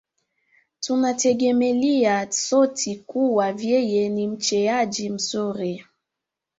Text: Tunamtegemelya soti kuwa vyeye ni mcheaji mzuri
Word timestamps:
Tunamtegemelya 0.79 2.15
soti 2.45 2.91
kuwa 3.09 3.47
vyeye 3.53 4.09
ni 4.15 4.27
mcheaji 4.27 5.09
mzuri 5.09 5.85